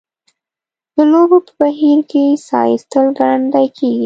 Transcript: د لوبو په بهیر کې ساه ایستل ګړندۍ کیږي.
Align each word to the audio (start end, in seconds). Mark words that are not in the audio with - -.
د 0.95 0.97
لوبو 1.11 1.37
په 1.45 1.51
بهیر 1.59 1.99
کې 2.11 2.25
ساه 2.47 2.65
ایستل 2.71 3.05
ګړندۍ 3.17 3.67
کیږي. 3.77 3.99